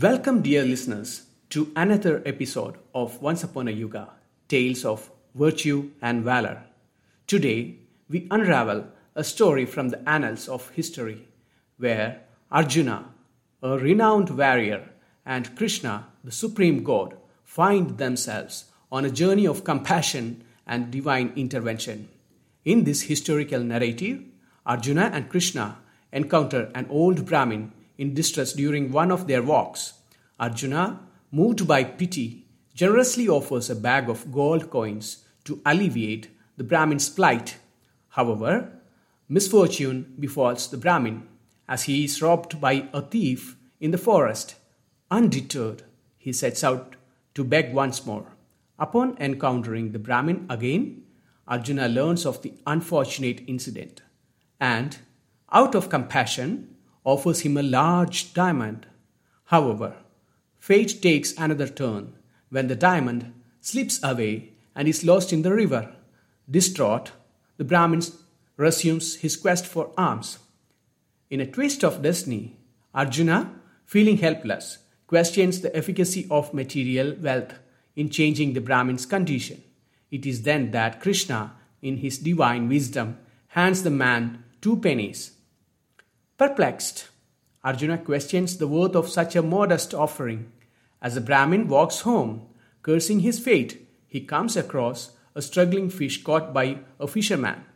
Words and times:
Welcome, 0.00 0.40
dear 0.40 0.64
listeners, 0.64 1.26
to 1.50 1.72
another 1.76 2.22
episode 2.24 2.76
of 2.94 3.20
Once 3.20 3.44
Upon 3.44 3.68
a 3.68 3.70
Yuga 3.70 4.08
Tales 4.48 4.84
of 4.86 5.10
Virtue 5.34 5.90
and 6.00 6.24
Valor. 6.24 6.62
Today, 7.26 7.74
we 8.08 8.26
unravel 8.30 8.86
a 9.14 9.22
story 9.22 9.66
from 9.66 9.90
the 9.90 10.08
annals 10.08 10.48
of 10.48 10.70
history 10.70 11.26
where 11.76 12.22
Arjuna, 12.50 13.10
a 13.62 13.76
renowned 13.76 14.30
warrior, 14.30 14.88
and 15.26 15.54
Krishna, 15.54 16.06
the 16.24 16.32
supreme 16.32 16.82
god, 16.82 17.16
find 17.44 17.98
themselves 17.98 18.66
on 18.90 19.04
a 19.04 19.10
journey 19.10 19.46
of 19.46 19.64
compassion 19.64 20.42
and 20.66 20.90
divine 20.90 21.30
intervention. 21.36 22.08
In 22.64 22.84
this 22.84 23.02
historical 23.02 23.60
narrative, 23.60 24.22
Arjuna 24.64 25.10
and 25.12 25.28
Krishna 25.28 25.76
encounter 26.10 26.70
an 26.74 26.86
old 26.88 27.26
Brahmin 27.26 27.72
in 28.00 28.14
distress 28.14 28.54
during 28.54 28.90
one 28.90 29.12
of 29.12 29.26
their 29.26 29.42
walks. 29.42 29.92
Arjuna, 30.40 31.00
moved 31.30 31.68
by 31.68 31.84
pity, 31.84 32.46
generously 32.72 33.28
offers 33.28 33.68
a 33.68 33.76
bag 33.76 34.08
of 34.08 34.32
gold 34.32 34.70
coins 34.70 35.24
to 35.44 35.60
alleviate 35.66 36.30
the 36.56 36.64
Brahmin's 36.64 37.10
plight. 37.10 37.58
However, 38.08 38.72
misfortune 39.28 40.14
befalls 40.18 40.68
the 40.70 40.78
Brahmin 40.78 41.28
as 41.68 41.82
he 41.82 42.04
is 42.04 42.22
robbed 42.22 42.58
by 42.58 42.88
a 42.94 43.02
thief 43.02 43.56
in 43.80 43.90
the 43.90 43.98
forest. 43.98 44.54
Undeterred, 45.10 45.82
he 46.16 46.32
sets 46.32 46.64
out 46.64 46.96
to 47.34 47.44
beg 47.44 47.74
once 47.74 48.06
more. 48.06 48.32
Upon 48.78 49.14
encountering 49.18 49.92
the 49.92 49.98
Brahmin 49.98 50.46
again, 50.48 51.02
Arjuna 51.46 51.86
learns 51.88 52.24
of 52.24 52.40
the 52.40 52.54
unfortunate 52.66 53.42
incident 53.46 54.00
and, 54.58 54.96
out 55.52 55.74
of 55.74 55.90
compassion, 55.90 56.76
offers 57.10 57.40
him 57.40 57.56
a 57.56 57.62
large 57.62 58.32
diamond. 58.34 58.86
However, 59.46 59.96
fate 60.58 61.02
takes 61.02 61.36
another 61.36 61.66
turn 61.66 62.14
when 62.50 62.68
the 62.68 62.76
diamond 62.76 63.32
slips 63.60 63.98
away 64.02 64.52
and 64.76 64.86
is 64.86 65.04
lost 65.04 65.32
in 65.32 65.42
the 65.42 65.52
river. 65.52 65.92
Distraught, 66.48 67.12
the 67.56 67.64
Brahmin 67.64 68.02
resumes 68.56 69.16
his 69.16 69.36
quest 69.36 69.66
for 69.66 69.92
alms. 69.98 70.38
In 71.30 71.40
a 71.40 71.46
twist 71.46 71.84
of 71.84 72.02
destiny, 72.02 72.56
Arjuna, 72.94 73.52
feeling 73.84 74.18
helpless, 74.18 74.78
questions 75.06 75.60
the 75.60 75.74
efficacy 75.76 76.26
of 76.30 76.54
material 76.54 77.16
wealth 77.20 77.54
in 77.96 78.08
changing 78.08 78.52
the 78.52 78.60
Brahmin's 78.60 79.06
condition. 79.06 79.62
It 80.10 80.26
is 80.26 80.42
then 80.42 80.70
that 80.70 81.00
Krishna, 81.00 81.52
in 81.82 81.98
his 81.98 82.18
divine 82.18 82.68
wisdom, 82.68 83.18
hands 83.48 83.82
the 83.82 83.90
man 83.90 84.44
two 84.60 84.76
pennies 84.76 85.32
Perplexed, 86.40 87.08
Arjuna 87.62 87.98
questions 87.98 88.56
the 88.56 88.66
worth 88.66 88.96
of 88.96 89.10
such 89.10 89.36
a 89.36 89.42
modest 89.42 89.92
offering. 89.92 90.50
As 91.02 91.14
the 91.14 91.20
Brahmin 91.20 91.68
walks 91.68 92.00
home, 92.00 92.46
cursing 92.80 93.20
his 93.20 93.38
fate, 93.38 93.86
he 94.08 94.22
comes 94.22 94.56
across 94.56 95.10
a 95.34 95.42
struggling 95.42 95.90
fish 95.90 96.24
caught 96.24 96.54
by 96.54 96.78
a 96.98 97.06
fisherman. 97.06 97.66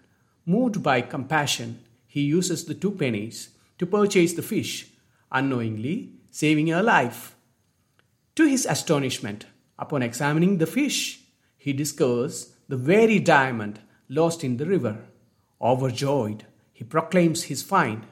Moved 0.46 0.82
by 0.82 1.02
compassion, 1.02 1.80
he 2.06 2.22
uses 2.22 2.64
the 2.64 2.72
two 2.72 2.92
pennies 2.92 3.50
to 3.76 3.84
purchase 3.84 4.32
the 4.32 4.40
fish, 4.40 4.86
unknowingly 5.30 6.14
saving 6.30 6.72
a 6.72 6.82
life. 6.82 7.36
To 8.36 8.46
his 8.46 8.64
astonishment, 8.64 9.44
upon 9.78 10.00
examining 10.00 10.56
the 10.56 10.66
fish, 10.66 11.20
he 11.58 11.74
discovers 11.74 12.54
the 12.66 12.78
very 12.78 13.18
diamond 13.18 13.80
lost 14.08 14.42
in 14.42 14.56
the 14.56 14.64
river. 14.64 15.04
Overjoyed, 15.60 16.46
he 16.72 16.82
proclaims 16.82 17.42
his 17.42 17.62
find 17.62 18.06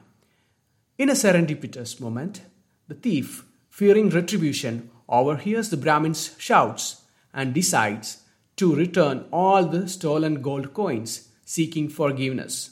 in 0.97 1.09
a 1.09 1.13
serendipitous 1.13 1.99
moment, 1.99 2.41
the 2.87 2.93
thief, 2.93 3.45
fearing 3.69 4.09
retribution, 4.09 4.89
overhears 5.09 5.69
the 5.69 5.77
Brahmin's 5.77 6.35
shouts 6.37 7.01
and 7.33 7.53
decides 7.53 8.23
to 8.57 8.75
return 8.75 9.25
all 9.31 9.65
the 9.65 9.87
stolen 9.87 10.41
gold 10.41 10.73
coins, 10.73 11.29
seeking 11.45 11.89
forgiveness. 11.89 12.71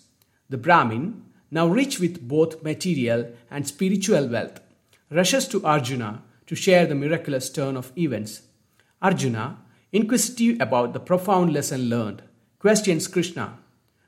The 0.49 0.57
Brahmin, 0.57 1.23
now 1.49 1.67
rich 1.67 1.99
with 1.99 2.27
both 2.27 2.63
material 2.63 3.31
and 3.49 3.67
spiritual 3.67 4.27
wealth, 4.27 4.59
rushes 5.09 5.47
to 5.49 5.65
Arjuna 5.65 6.21
to 6.45 6.55
share 6.55 6.85
the 6.85 6.95
miraculous 6.95 7.49
turn 7.49 7.75
of 7.75 7.91
events. 7.97 8.43
Arjuna, 9.01 9.57
inquisitive 9.91 10.61
about 10.61 10.93
the 10.93 10.99
profound 10.99 11.53
lesson 11.53 11.89
learned, 11.89 12.21
questions 12.59 13.07
Krishna. 13.07 13.57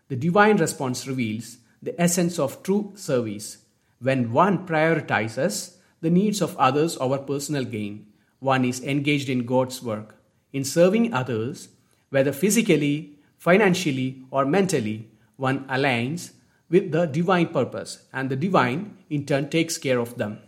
The 0.10 0.16
divine 0.16 0.58
response 0.58 1.08
reveals 1.08 1.58
the 1.82 2.00
essence 2.00 2.38
of 2.38 2.62
true 2.62 2.94
service 2.96 3.58
when 4.04 4.34
one 4.34 4.68
prioritizes 4.68 5.78
the 6.02 6.10
needs 6.10 6.42
of 6.42 6.58
others 6.58 6.98
over 6.98 7.18
personal 7.18 7.64
gain, 7.64 8.06
one 8.40 8.66
is 8.66 8.84
engaged 8.84 9.30
in 9.30 9.46
God's 9.46 9.82
work. 9.82 10.18
In 10.52 10.66
serving 10.66 11.14
others, 11.14 11.70
whether 12.10 12.34
physically, 12.34 13.18
financially, 13.38 14.22
or 14.30 14.46
mentally, 14.46 15.10
one 15.38 15.66
aligns 15.68 16.34
with 16.70 16.92
the 16.92 17.06
divine 17.06 17.48
purpose, 17.48 18.06
and 18.12 18.30
the 18.30 18.36
divine 18.36 18.98
in 19.10 19.26
turn 19.26 19.50
takes 19.50 19.78
care 19.78 20.00
of 20.00 20.18
them. 20.18 20.40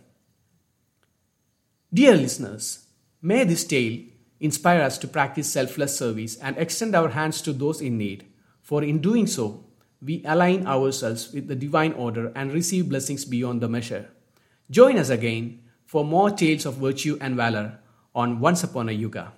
Dear 1.92 2.14
listeners, 2.14 2.86
may 3.22 3.44
this 3.44 3.64
tale 3.64 4.04
inspire 4.38 4.82
us 4.82 4.98
to 4.98 5.08
practice 5.08 5.50
selfless 5.50 5.96
service 5.96 6.36
and 6.36 6.58
extend 6.58 6.94
our 6.94 7.08
hands 7.08 7.40
to 7.42 7.54
those 7.54 7.80
in 7.80 7.96
need, 7.96 8.26
for 8.60 8.82
in 8.82 8.98
doing 8.98 9.26
so, 9.26 9.64
we 10.06 10.22
align 10.24 10.66
ourselves 10.66 11.32
with 11.32 11.48
the 11.48 11.56
divine 11.56 11.92
order 11.92 12.30
and 12.36 12.52
receive 12.52 12.88
blessings 12.88 13.24
beyond 13.24 13.60
the 13.60 13.68
measure. 13.68 14.08
Join 14.70 14.98
us 14.98 15.10
again 15.10 15.60
for 15.84 16.04
more 16.04 16.30
tales 16.30 16.64
of 16.64 16.74
virtue 16.74 17.18
and 17.20 17.34
valor 17.34 17.78
on 18.14 18.38
Once 18.38 18.62
Upon 18.62 18.88
a 18.88 18.92
Yuga. 18.92 19.32